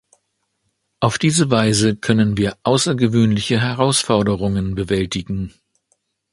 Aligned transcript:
Auf 0.99 1.19
diese 1.19 1.51
Weise 1.51 1.95
können 1.95 2.35
wir 2.35 2.57
außergewöhnliche 2.63 3.61
Herausforderungen 3.61 4.73
bewältigen. 4.73 5.53